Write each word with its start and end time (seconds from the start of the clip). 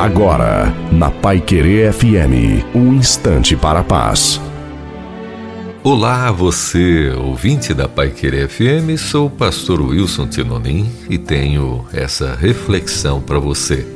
Agora, 0.00 0.74
na 0.90 1.10
Pai 1.10 1.42
Querer 1.42 1.92
FM, 1.92 2.64
um 2.74 2.94
instante 2.94 3.54
para 3.54 3.80
a 3.80 3.84
paz. 3.84 4.40
Olá, 5.84 6.32
você, 6.32 7.10
ouvinte 7.10 7.74
da 7.74 7.86
Pai 7.86 8.08
Querer 8.08 8.48
FM, 8.48 8.98
sou 8.98 9.26
o 9.26 9.30
pastor 9.30 9.78
Wilson 9.82 10.26
Tinonim 10.26 10.90
e 11.10 11.18
tenho 11.18 11.84
essa 11.92 12.34
reflexão 12.34 13.20
para 13.20 13.38
você. 13.38 13.86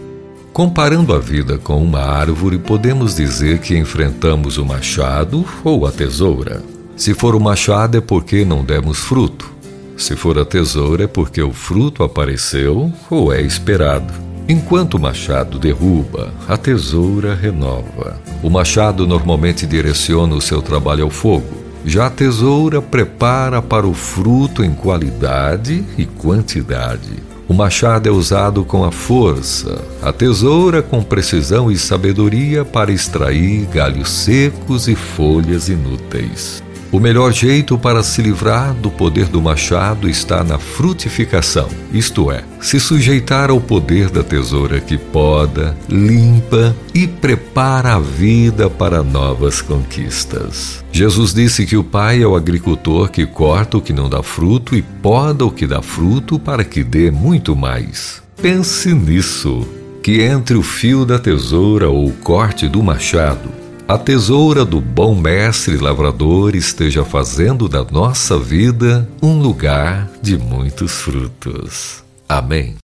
Comparando 0.53 1.15
a 1.15 1.19
vida 1.19 1.57
com 1.57 1.83
uma 1.83 2.01
árvore, 2.01 2.59
podemos 2.59 3.15
dizer 3.15 3.61
que 3.61 3.75
enfrentamos 3.75 4.59
o 4.59 4.65
machado 4.67 5.43
ou 5.65 5.87
a 5.87 5.91
tesoura. 5.91 6.63
Se 6.99 7.15
for 7.15 7.35
o 7.35 7.41
machado 7.41 7.97
é 7.97 8.03
porque 8.03 8.45
não 8.45 8.63
demos 8.63 8.99
fruto. 8.99 9.51
Se 9.97 10.15
for 10.15 10.39
a 10.39 10.45
tesoura 10.45 11.05
é 11.05 11.07
porque 11.07 11.41
o 11.41 11.55
fruto 11.55 12.03
apareceu 12.03 12.93
ou 13.09 13.33
é 13.33 13.41
esperado. 13.41 14.24
Enquanto 14.47 14.95
o 14.95 15.01
machado 15.01 15.59
derruba, 15.59 16.31
a 16.47 16.57
tesoura 16.59 17.35
renova. 17.35 18.21
O 18.43 18.51
machado 18.51 19.07
normalmente 19.07 19.67
direciona 19.67 20.35
o 20.35 20.41
seu 20.41 20.61
trabalho 20.61 21.05
ao 21.05 21.11
fogo. 21.11 21.65
Já 21.87 22.07
a 22.07 22.11
tesoura 22.11 22.83
prepara 22.83 23.63
para 23.63 23.87
o 23.87 23.95
fruto 23.95 24.63
em 24.63 24.75
qualidade 24.75 25.83
e 25.97 26.05
quantidade. 26.05 27.23
O 27.49 27.55
machado 27.55 28.09
é 28.09 28.13
usado 28.13 28.65
com 28.65 28.85
a 28.85 28.93
força, 28.93 29.83
a 30.03 30.13
tesoura 30.13 30.83
com 30.83 31.03
precisão 31.03 31.71
e 31.71 31.77
sabedoria 31.77 32.65
para 32.65 32.93
extrair 32.93 33.67
galhos 33.67 34.11
secos 34.11 34.89
e 34.89 34.95
folhas 34.95 35.69
inúteis. 35.69 36.64
O 36.95 37.01
melhor 37.01 37.33
jeito 37.33 37.77
para 37.77 38.05
se 38.05 38.23
livrar 38.23 38.73
do 38.73 38.89
poder 38.89 39.27
do 39.27 39.43
machado 39.43 40.09
está 40.09 40.45
na 40.45 40.61
frutificação, 40.61 41.69
isto 41.93 42.31
é, 42.31 42.45
se 42.61 42.79
sujeitar 42.79 43.51
ao 43.51 43.61
poder 43.61 44.11
da 44.11 44.23
tesoura 44.23 44.81
que 44.81 44.97
poda, 44.97 45.77
limpa 45.89 46.73
e 46.95 47.09
prepara 47.09 47.97
a 47.97 47.99
vida 47.99 48.71
para 48.71 49.03
novas 49.03 49.61
conquistas. 49.61 50.85
Jesus 50.93 51.35
disse 51.35 51.67
que 51.67 51.77
o 51.77 51.83
Pai 51.83 52.23
é 52.23 52.27
o 52.29 52.37
agricultor 52.37 53.11
que 53.11 53.27
corta 53.27 53.79
o 53.79 53.83
que 53.83 53.93
não 53.93 54.09
dá 54.09 54.23
fruto 54.23 54.77
e 54.77 54.81
poda 54.81 55.45
o 55.45 55.51
que 55.51 55.67
dá 55.67 55.83
fruto 55.83 56.39
para 56.39 56.63
que 56.63 56.85
dê 56.85 57.11
muito 57.11 57.57
mais. 57.57 58.23
Pense 58.41 58.95
nisso, 58.95 59.67
que 60.01 60.23
entre 60.23 60.57
o 60.57 60.63
fio 60.63 61.05
da 61.05 61.19
tesoura 61.19 61.89
ou 61.89 62.07
o 62.07 62.13
corte 62.13 62.69
do 62.69 62.81
machado, 62.85 63.64
a 63.87 63.99
tesoura 63.99 64.65
do 64.65 64.81
bom 64.81 65.15
mestre 65.15 65.77
lavrador 65.77 66.57
esteja 66.57 67.05
fazendo 67.05 67.69
da 67.69 67.85
nossa 67.85 68.39
vida 68.39 69.07
um 69.23 69.41
lugar 69.41 70.11
de 70.23 70.39
muitos 70.39 70.93
frutos. 70.93 72.03
Amém. 72.27 72.73